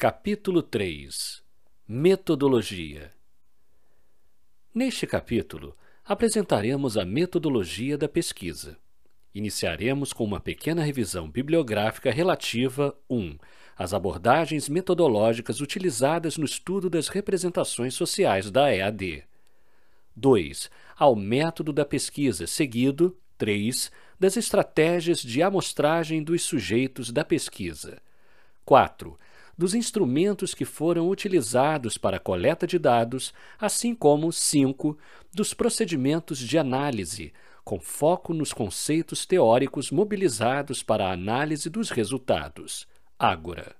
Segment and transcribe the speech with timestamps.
[0.00, 1.42] Capítulo 3
[1.88, 3.12] Metodologia
[4.72, 8.78] Neste capítulo, apresentaremos a metodologia da pesquisa.
[9.34, 13.38] Iniciaremos com uma pequena revisão bibliográfica relativa 1.
[13.76, 19.24] Às abordagens metodológicas utilizadas no estudo das representações sociais da EAD.
[20.14, 20.70] 2.
[20.96, 23.90] Ao método da pesquisa, seguido 3.
[24.16, 28.00] Das estratégias de amostragem dos sujeitos da pesquisa.
[28.64, 29.18] 4.
[29.58, 34.96] Dos instrumentos que foram utilizados para a coleta de dados, assim como 5.
[35.34, 37.32] Dos procedimentos de análise,
[37.64, 42.86] com foco nos conceitos teóricos mobilizados para a análise dos resultados.
[43.18, 43.74] Ágora.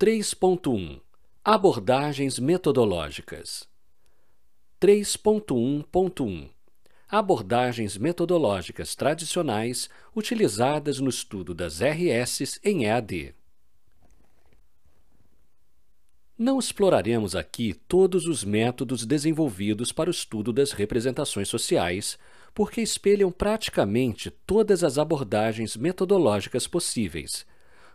[0.00, 1.00] 3.1
[1.44, 3.68] Abordagens metodológicas
[4.80, 6.50] 3.1.1
[7.08, 13.37] Abordagens metodológicas tradicionais utilizadas no estudo das RS em EAD.
[16.38, 22.16] Não exploraremos aqui todos os métodos desenvolvidos para o estudo das representações sociais,
[22.54, 27.44] porque espelham praticamente todas as abordagens metodológicas possíveis,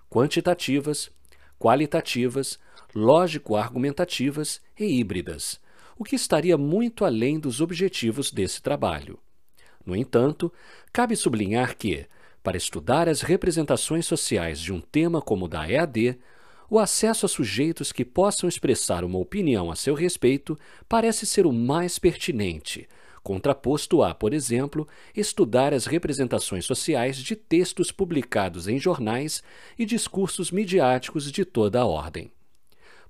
[0.10, 1.10] quantitativas,
[1.58, 2.60] qualitativas,
[2.94, 5.58] lógico-argumentativas e híbridas,
[5.98, 9.18] o que estaria muito além dos objetivos desse trabalho.
[9.86, 10.52] No entanto,
[10.92, 12.06] cabe sublinhar que,
[12.44, 16.20] para estudar as representações sociais de um tema como o da EAD,
[16.74, 20.58] o acesso a sujeitos que possam expressar uma opinião a seu respeito
[20.90, 22.90] parece ser o mais pertinente,
[23.22, 29.44] contraposto a, por exemplo, estudar as representações sociais de textos publicados em jornais
[29.78, 32.32] e discursos midiáticos de toda a ordem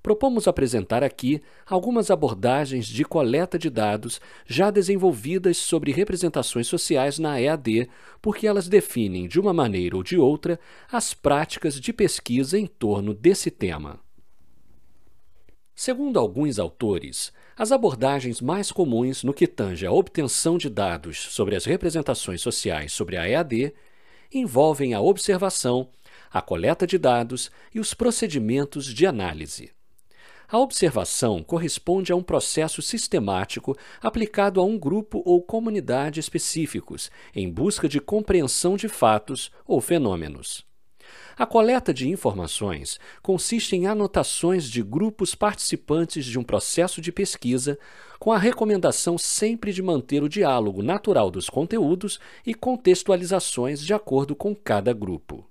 [0.04, 7.40] propomos apresentar aqui algumas abordagens de coleta de dados já desenvolvidas sobre representações sociais na
[7.40, 7.88] EAD,
[8.20, 10.60] porque elas definem, de uma maneira ou de outra,
[10.92, 13.98] as práticas de pesquisa em torno desse tema.
[15.74, 21.56] Segundo alguns autores, as abordagens mais comuns no que tange à obtenção de dados sobre
[21.56, 23.72] as representações sociais sobre a EAD
[24.30, 25.88] envolvem a observação,
[26.30, 29.72] a coleta de dados e os procedimentos de análise.
[30.46, 37.50] A observação corresponde a um processo sistemático aplicado a um grupo ou comunidade específicos, em
[37.50, 40.64] busca de compreensão de fatos ou fenômenos.
[41.36, 47.78] A coleta de informações consiste em anotações de grupos participantes de um processo de pesquisa,
[48.20, 54.36] com a recomendação sempre de manter o diálogo natural dos conteúdos e contextualizações de acordo
[54.36, 55.48] com cada grupo.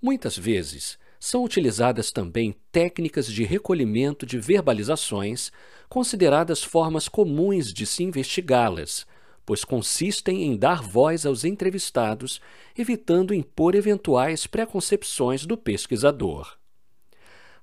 [0.00, 5.52] Muitas vezes, são utilizadas também técnicas de recolhimento de verbalizações,
[5.88, 9.06] consideradas formas comuns de se investigá-las,
[9.46, 12.40] pois consistem em dar voz aos entrevistados,
[12.76, 16.56] evitando impor eventuais preconcepções do pesquisador.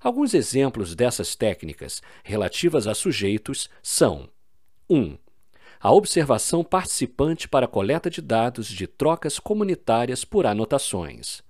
[0.00, 4.30] Alguns exemplos dessas técnicas relativas a sujeitos são
[4.88, 4.96] 1.
[4.98, 5.18] Um,
[5.78, 11.42] a observação participante para coleta de dados de trocas comunitárias por anotações.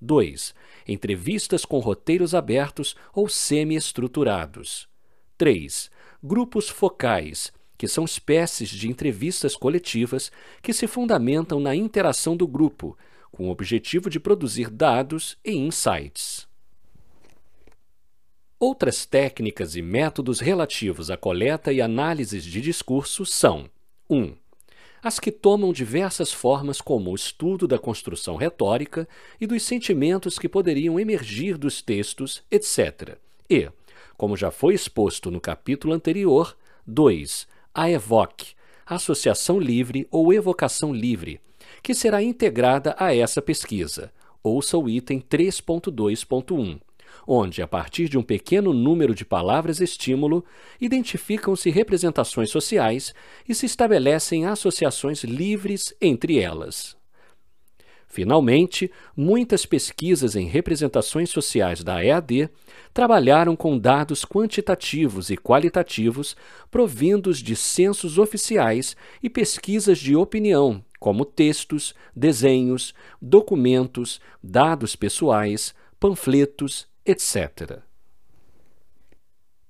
[0.00, 0.54] 2.
[0.86, 4.88] Entrevistas com roteiros abertos ou semi-estruturados.
[5.36, 5.90] 3.
[6.22, 10.30] Grupos focais, que são espécies de entrevistas coletivas
[10.62, 12.96] que se fundamentam na interação do grupo,
[13.32, 16.46] com o objetivo de produzir dados e insights.
[18.58, 23.70] Outras técnicas e métodos relativos à coleta e análises de discurso são
[24.10, 24.22] 1.
[24.22, 24.36] Um,
[25.02, 29.08] as que tomam diversas formas como o estudo da construção retórica
[29.40, 33.16] e dos sentimentos que poderiam emergir dos textos, etc.
[33.48, 33.70] E,
[34.16, 36.56] como já foi exposto no capítulo anterior,
[36.86, 37.46] 2.
[37.74, 41.40] A EVOC, Associação Livre ou Evocação Livre,
[41.82, 44.12] que será integrada a essa pesquisa.
[44.42, 46.80] Ouça o item 3.2.1
[47.26, 50.44] onde, a partir de um pequeno número de palavras-estímulo,
[50.80, 53.14] identificam-se representações sociais
[53.48, 57.00] e se estabelecem associações livres entre elas.
[58.12, 62.50] Finalmente, muitas pesquisas em representações sociais da EAD
[62.92, 66.36] trabalharam com dados quantitativos e qualitativos
[66.72, 72.92] provindos de censos oficiais e pesquisas de opinião, como textos, desenhos,
[73.22, 77.82] documentos, dados pessoais, panfletos etc.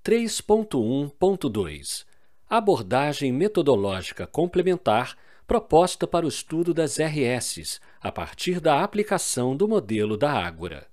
[0.05, 2.05] 3.1.2
[2.49, 5.17] Abordagem metodológica complementar
[5.47, 10.89] proposta para o estudo das RS, a partir da aplicação do modelo da Ágora.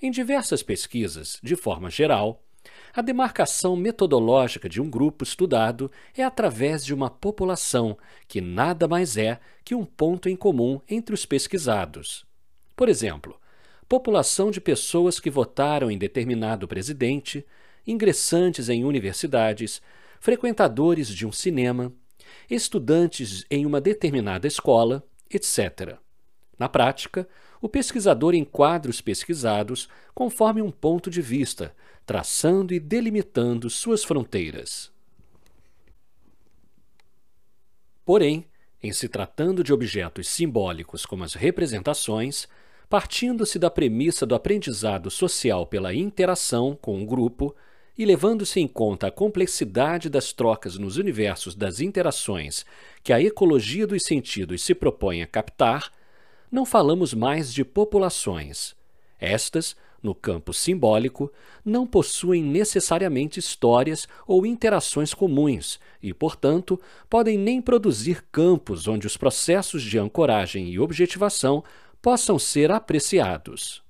[0.00, 2.42] Em diversas pesquisas, de forma geral,
[2.92, 7.96] A demarcação metodológica de um grupo estudado é através de uma população,
[8.26, 12.24] que nada mais é que um ponto em comum entre os pesquisados.
[12.74, 13.38] Por exemplo,
[13.88, 17.46] população de pessoas que votaram em determinado presidente,
[17.86, 19.80] ingressantes em universidades,
[20.20, 21.92] frequentadores de um cinema,
[22.50, 25.98] estudantes em uma determinada escola, etc.
[26.58, 27.28] Na prática,
[27.60, 31.74] o pesquisador enquadra os pesquisados conforme um ponto de vista,
[32.04, 34.92] traçando e delimitando suas fronteiras.
[38.04, 38.46] Porém,
[38.82, 42.46] em se tratando de objetos simbólicos como as representações,
[42.88, 47.54] partindo-se da premissa do aprendizado social pela interação com um grupo
[47.98, 52.64] e levando-se em conta a complexidade das trocas nos universos das interações
[53.02, 55.90] que a ecologia dos sentidos se propõe a captar,
[56.50, 58.76] não falamos mais de populações.
[59.18, 59.74] Estas
[60.06, 61.32] no campo simbólico,
[61.64, 66.80] não possuem necessariamente histórias ou interações comuns e, portanto,
[67.10, 71.64] podem nem produzir campos onde os processos de ancoragem e objetivação
[72.00, 73.82] possam ser apreciados.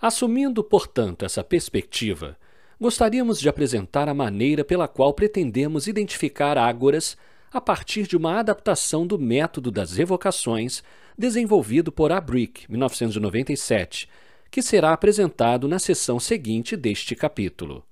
[0.00, 2.36] Assumindo, portanto, essa perspectiva,
[2.80, 7.16] gostaríamos de apresentar a maneira pela qual pretendemos identificar ágoras
[7.52, 10.82] a partir de uma adaptação do método das evocações
[11.18, 14.08] desenvolvido por Abrick, 1997,
[14.50, 17.84] que será apresentado na sessão seguinte deste capítulo.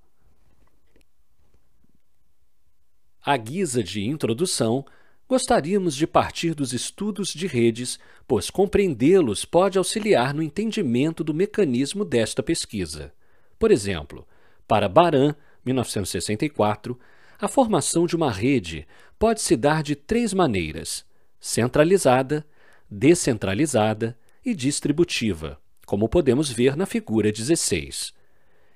[3.22, 4.86] À guisa de introdução,
[5.28, 12.04] gostaríamos de partir dos estudos de redes, pois compreendê-los pode auxiliar no entendimento do mecanismo
[12.04, 13.12] desta pesquisa.
[13.58, 14.26] Por exemplo,
[14.66, 15.34] para Baran,
[15.66, 16.98] 1964,
[17.38, 18.86] a formação de uma rede
[19.18, 21.04] pode se dar de três maneiras:
[21.38, 22.46] centralizada,
[22.90, 28.14] descentralizada e distributiva, como podemos ver na figura 16.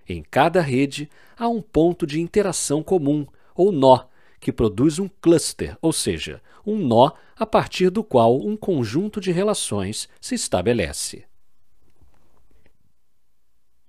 [0.06, 4.04] Em cada rede há um ponto de interação comum, ou nó,
[4.42, 9.30] que produz um cluster, ou seja, um nó a partir do qual um conjunto de
[9.30, 11.24] relações se estabelece.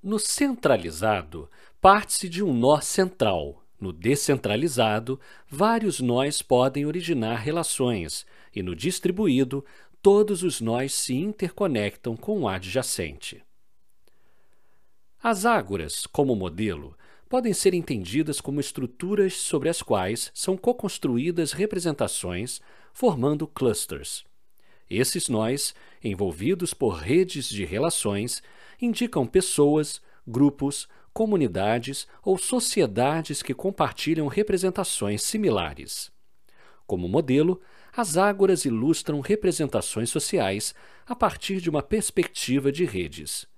[0.01, 1.49] No centralizado,
[1.81, 3.63] parte-se de um nó central.
[3.79, 5.19] No descentralizado,
[5.49, 8.23] vários nós podem originar relações,
[8.55, 9.65] e no distribuído,
[10.03, 13.43] todos os nós se interconectam com o adjacente.
[15.21, 16.95] As ágoras, como modelo,
[17.33, 22.61] podem ser entendidas como estruturas sobre as quais são co-construídas representações,
[22.93, 24.23] formando clusters.
[24.87, 28.43] Esses nós, envolvidos por redes de relações,
[28.79, 36.11] indicam pessoas, grupos, comunidades ou sociedades que compartilham representações similares.
[36.85, 37.59] Como modelo,
[37.97, 43.51] as ágoras ilustram representações sociais a partir de uma perspectiva de redes.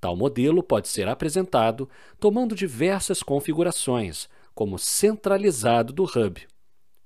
[0.00, 1.88] Tal modelo pode ser apresentado
[2.18, 6.46] tomando diversas configurações, como centralizado do hub.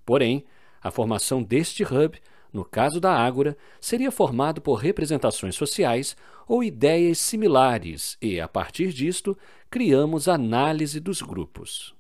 [0.07, 0.45] Porém,
[0.81, 2.21] a formação deste hub,
[2.53, 8.93] no caso da ágora, seria formado por representações sociais ou ideias similares e, a partir
[8.93, 9.37] disto,
[9.69, 11.95] criamos análise dos grupos.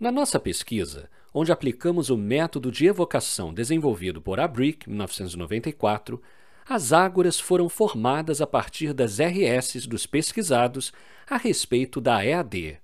[0.00, 6.20] Na nossa pesquisa, onde aplicamos o método de evocação desenvolvido por Abrick, 1994,
[6.66, 10.92] as ágoras foram formadas a partir das RS dos pesquisados
[11.28, 12.78] a respeito da EAD.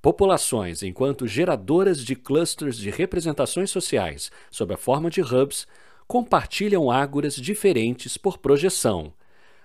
[0.00, 5.66] Populações, enquanto geradoras de clusters de representações sociais sob a forma de hubs,
[6.08, 9.12] compartilham ágoras diferentes por projeção,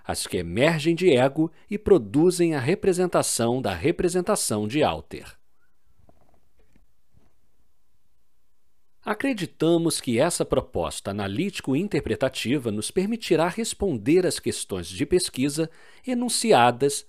[0.05, 5.36] as que emergem de ego e produzem a representação da representação de Alter.
[9.07, 15.71] Acreditamos que essa proposta analítico-interpretativa nos permitirá responder às questões de pesquisa
[16.05, 17.05] enunciadas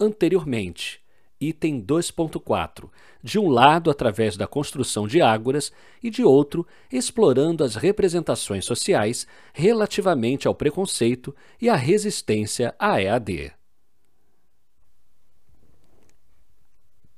[0.00, 1.02] anteriormente.
[1.38, 2.88] Item 2.4.
[3.22, 5.70] De um lado, através da construção de ágoras,
[6.02, 13.52] e de outro, explorando as representações sociais relativamente ao preconceito e à resistência à EAD.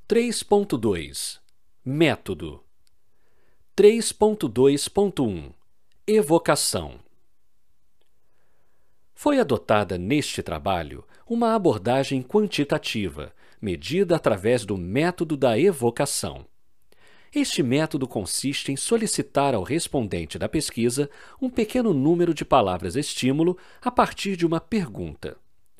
[0.08, 1.38] 3.2
[1.84, 2.65] Método
[3.78, 5.52] 3.2.1
[6.06, 6.94] Evocação
[9.14, 16.46] Foi adotada neste trabalho uma abordagem quantitativa, medida através do método da evocação.
[17.30, 23.58] Este método consiste em solicitar ao respondente da pesquisa um pequeno número de palavras estímulo
[23.82, 25.36] a partir de uma pergunta.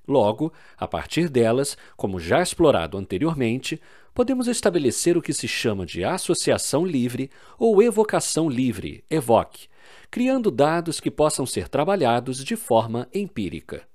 [0.06, 3.80] Logo, a partir delas, como já explorado anteriormente,
[4.16, 9.68] podemos estabelecer o que se chama de associação livre ou evocação livre, evoque,
[10.10, 13.86] criando dados que possam ser trabalhados de forma empírica.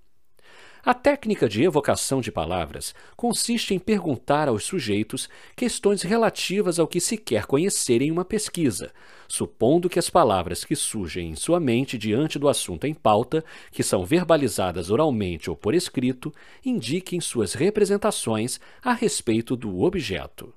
[0.84, 7.00] A técnica de evocação de palavras consiste em perguntar aos sujeitos questões relativas ao que
[7.00, 8.92] se quer conhecer em uma pesquisa,
[9.28, 13.84] supondo que as palavras que surgem em sua mente diante do assunto em pauta, que
[13.84, 16.34] são verbalizadas oralmente ou por escrito,
[16.66, 20.52] indiquem suas representações a respeito do objeto.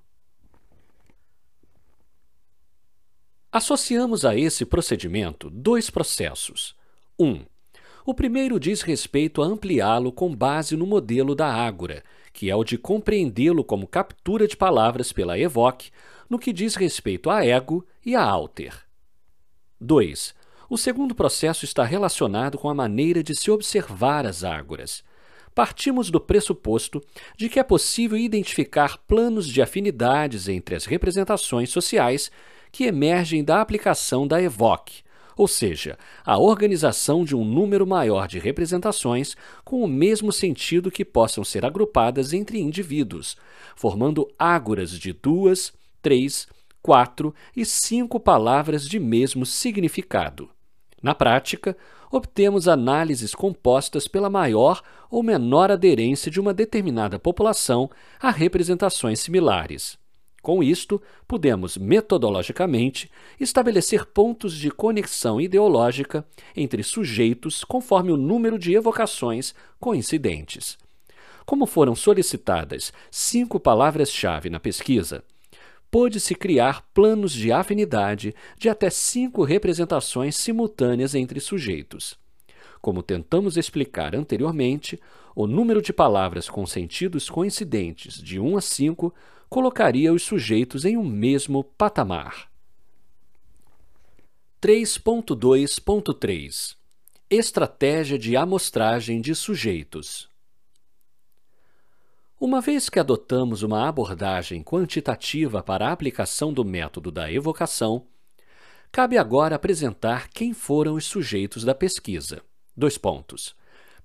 [3.53, 6.75] Associamos a esse procedimento dois processos.
[7.19, 7.27] 1.
[7.27, 7.47] Um,
[8.05, 12.63] o primeiro diz respeito a ampliá-lo com base no modelo da Ágora, que é o
[12.63, 15.91] de compreendê-lo como captura de palavras pela Evoque,
[16.29, 18.75] no que diz respeito a ego e a alter.
[19.81, 20.35] 2.
[20.69, 25.03] O segundo processo está relacionado com a maneira de se observar as ágoras.
[25.55, 27.01] Partimos do pressuposto
[27.39, 32.31] de que é possível identificar planos de afinidades entre as representações sociais
[32.73, 35.04] que emergem da aplicação da Evoque,
[35.37, 41.05] ou seja, a organização de um número maior de representações com o mesmo sentido que
[41.05, 43.37] possam ser agrupadas entre indivíduos,
[43.75, 46.47] formando ágoras de duas, três,
[46.83, 50.51] quatro e cinco palavras de mesmo significado.
[51.03, 51.77] Na prática,
[52.11, 59.99] obtemos análises compostas pela maior ou menor aderência de uma determinada população a representações similares.
[60.45, 63.11] Com isto, podemos metodologicamente
[63.41, 66.23] estabelecer pontos de conexão ideológica
[66.55, 70.77] entre sujeitos conforme o número de evocações coincidentes.
[71.47, 75.25] Como foram solicitadas cinco palavras-chave na pesquisa,
[75.91, 82.19] pôde-se criar planos de afinidade de até cinco representações simultâneas entre sujeitos.
[82.83, 85.01] Como tentamos explicar anteriormente,
[85.35, 89.15] o número de palavras com sentidos coincidentes de 1 a 5
[89.49, 92.49] colocaria os sujeitos em um mesmo patamar.
[94.61, 96.77] 3.2.3
[97.29, 100.29] Estratégia de amostragem de sujeitos
[102.41, 108.07] Uma vez que adotamos uma abordagem quantitativa para a aplicação do método da evocação,
[108.91, 112.43] cabe agora apresentar quem foram os sujeitos da pesquisa.
[112.77, 113.55] Dois pontos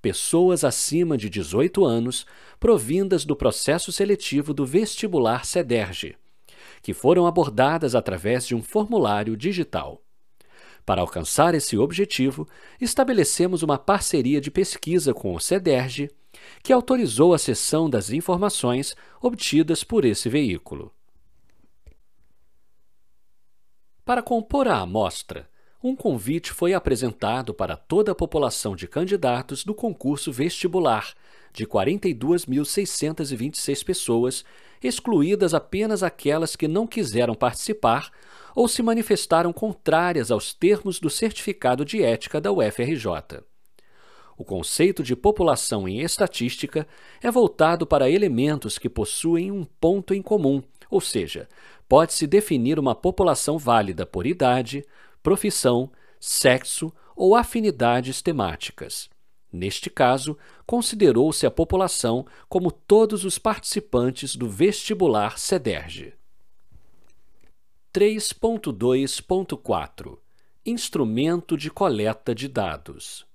[0.01, 2.25] pessoas acima de 18 anos
[2.59, 6.15] provindas do processo seletivo do vestibular CEDERJ,
[6.81, 10.01] que foram abordadas através de um formulário digital.
[10.85, 12.47] Para alcançar esse objetivo,
[12.81, 16.09] estabelecemos uma parceria de pesquisa com o CEDERJ,
[16.63, 20.91] que autorizou a cessão das informações obtidas por esse veículo.
[24.03, 25.47] Para compor a amostra,
[25.81, 31.13] um convite foi apresentado para toda a população de candidatos do concurso vestibular,
[31.53, 34.43] de 42.626 pessoas,
[34.83, 38.11] excluídas apenas aquelas que não quiseram participar
[38.53, 43.41] ou se manifestaram contrárias aos termos do certificado de ética da UFRJ.
[44.37, 46.85] O conceito de população em estatística
[47.21, 51.47] é voltado para elementos que possuem um ponto em comum, ou seja,
[51.87, 54.85] pode-se definir uma população válida por idade,
[55.21, 59.09] profissão, sexo ou afinidades temáticas.
[59.51, 66.13] Neste caso, considerou-se a população como todos os participantes do vestibular CEDERJ.
[67.91, 70.19] 3.2.4
[70.63, 73.25] Instrumento de coleta de dados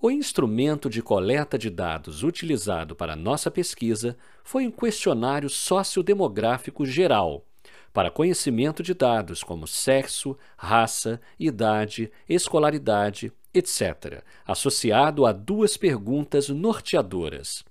[0.00, 7.46] O instrumento de coleta de dados utilizado para nossa pesquisa foi um questionário sociodemográfico geral,
[7.92, 17.64] para conhecimento de dados como sexo, raça, idade, escolaridade, etc., associado a duas perguntas norteadoras.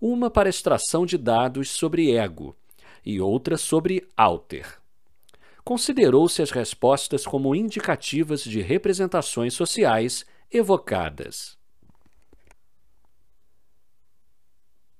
[0.00, 2.56] Uma para extração de dados sobre ego
[3.04, 4.80] e outra sobre alter.
[5.64, 11.56] Considerou-se as respostas como indicativas de representações sociais evocadas.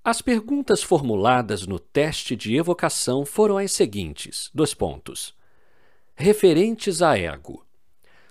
[0.04, 5.32] As perguntas formuladas no teste de evocação foram as seguintes: dois pontos.
[6.16, 7.64] Referentes a ego.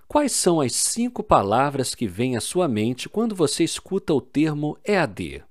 [0.06, 4.78] Quais são as cinco palavras que vêm à sua mente quando você escuta o termo
[4.84, 5.46] EAD?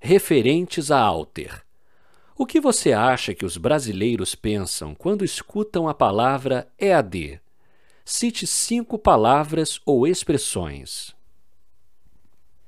[0.00, 1.64] Referentes a alter.
[2.36, 7.40] O que você acha que os brasileiros pensam quando escutam a palavra EAD?
[8.04, 11.14] Cite cinco palavras ou expressões.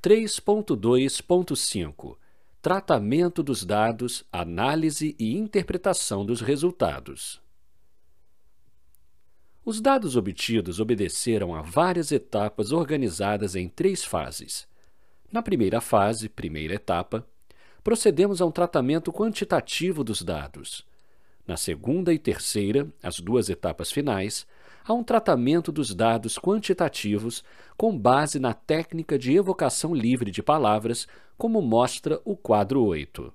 [0.02, 2.16] 3.2.5
[2.60, 7.40] Tratamento dos dados, análise e interpretação dos resultados.
[9.64, 14.66] Os dados obtidos obedeceram a várias etapas organizadas em três fases.
[15.30, 17.24] Na primeira fase, primeira etapa,
[17.84, 20.84] procedemos a um tratamento quantitativo dos dados.
[21.46, 24.48] Na segunda e terceira, as duas etapas finais,
[24.84, 27.44] a um tratamento dos dados quantitativos
[27.76, 33.32] com base na técnica de evocação livre de palavras, como mostra o quadro 8.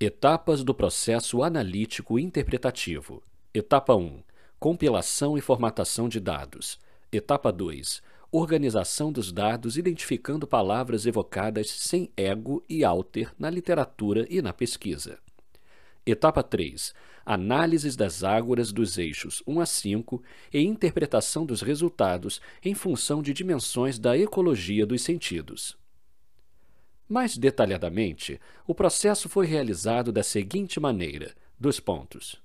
[0.00, 3.22] Etapas do processo analítico interpretativo.
[3.52, 4.22] Etapa 1.
[4.58, 6.78] Compilação e formatação de dados.
[7.10, 8.02] Etapa 2.
[8.30, 15.18] Organização dos dados identificando palavras evocadas sem ego e alter na literatura e na pesquisa.
[16.04, 16.94] Etapa 3.
[17.30, 23.34] Análises das ágoras dos eixos 1 a 5 e interpretação dos resultados em função de
[23.34, 25.76] dimensões da ecologia dos sentidos.
[27.06, 32.40] Mais detalhadamente, o processo foi realizado da seguinte maneira: dos pontos.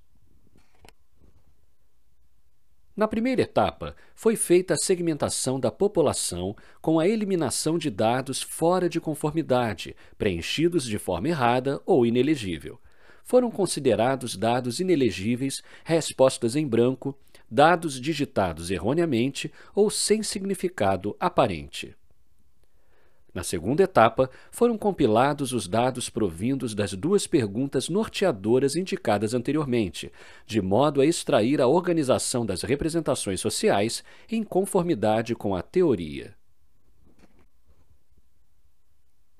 [2.94, 8.86] Na primeira etapa, foi feita a segmentação da população com a eliminação de dados fora
[8.86, 12.78] de conformidade, preenchidos de forma errada ou inelegível.
[13.24, 17.18] Foram considerados dados inelegíveis, respostas em branco,
[17.50, 21.96] dados digitados erroneamente ou sem significado aparente.
[23.32, 30.12] Na segunda etapa, foram compilados os dados provindos das duas perguntas norteadoras indicadas anteriormente,
[30.46, 36.36] de modo a extrair a organização das representações sociais em conformidade com a teoria.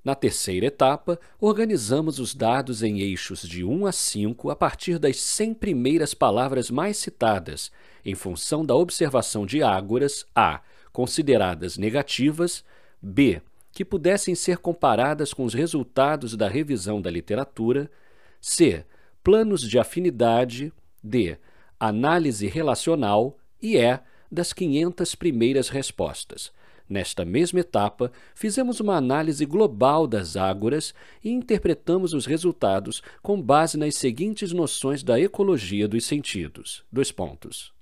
[0.05, 5.19] Na terceira etapa, organizamos os dados em eixos de 1 a 5 a partir das
[5.19, 7.71] 100 primeiras palavras mais citadas,
[8.05, 10.61] em função da observação de ágoras a.
[10.93, 12.63] consideradas negativas,
[13.01, 17.91] b que pudessem ser comparadas com os resultados da revisão da literatura,
[18.39, 18.85] c.
[19.21, 20.71] planos de afinidade,
[21.03, 21.37] d.
[21.79, 23.99] análise relacional e e.
[24.31, 26.53] das 500 primeiras respostas.
[26.87, 33.77] Nesta mesma etapa, fizemos uma análise global das ágoras e interpretamos os resultados com base
[33.77, 36.85] nas seguintes noções da ecologia dos sentidos.
[36.91, 37.73] Dois pontos.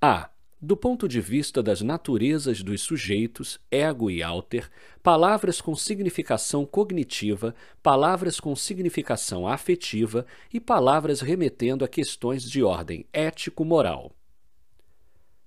[0.00, 4.68] A do ponto de vista das naturezas dos sujeitos, ego e alter,
[5.02, 13.06] palavras com significação cognitiva, palavras com significação afetiva e palavras remetendo a questões de ordem
[13.12, 14.12] ético-moral.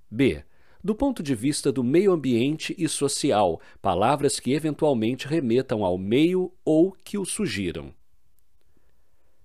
[0.09, 0.45] B.
[0.83, 6.51] Do ponto de vista do meio ambiente e social, palavras que eventualmente remetam ao meio
[6.65, 7.93] ou que o sugiram.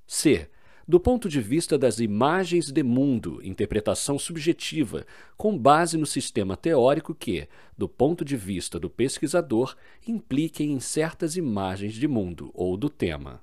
[0.06, 0.48] C
[0.88, 5.04] do ponto de vista das imagens de mundo, interpretação subjetiva,
[5.36, 9.74] com base no sistema teórico que, do ponto de vista do pesquisador,
[10.06, 13.42] impliquem em certas imagens de mundo ou do tema.